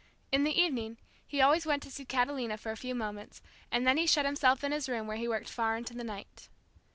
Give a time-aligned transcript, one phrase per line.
[0.31, 0.97] In the evening,
[1.27, 3.39] he always went to see Catalina for a few moments,
[3.71, 6.49] and then he shut himself in his room where he worked far into the night.